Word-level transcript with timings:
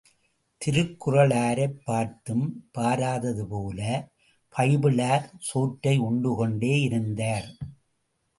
திருக்குறளாரைப் 0.61 1.75
பார்த்தும் 1.85 2.69
பாராதது 2.71 3.45
போலப் 3.47 4.09
பைபிளார் 4.57 5.29
சோற்றை 5.39 5.99
உண்டுகொண்டேயிருந்தார். 5.99 7.47